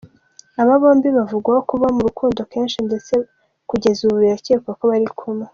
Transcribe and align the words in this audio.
Aba 0.61 0.73
bombi 0.81 1.07
bavugwaho 1.17 1.61
kuba 1.69 1.87
mu 1.95 2.01
rukundo 2.07 2.39
kenshi 2.51 2.77
ndetse 2.87 3.13
kugeza 3.69 3.99
ubu 4.03 4.17
birakekwa 4.21 4.71
ko 4.79 4.83
bari 4.91 5.07
kumwe. 5.17 5.47